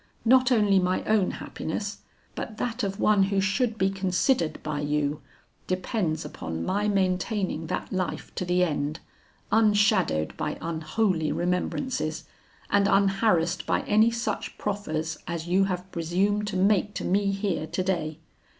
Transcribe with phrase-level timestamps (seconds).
[0.25, 1.99] Not only my own happiness,
[2.33, 5.21] but that of one who should be considered by you,
[5.67, 8.99] depends upon my maintaining that life to the end,
[9.51, 12.23] unshadowed by unholy remembrances,
[12.71, 17.67] and unharrassed by any such proffers as you have presumed to make to me here
[17.67, 18.17] to day.